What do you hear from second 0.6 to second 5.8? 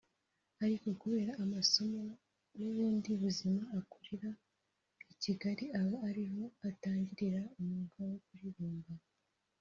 ariko kubera amasomo n’ubundi buzima akurira i Kigali;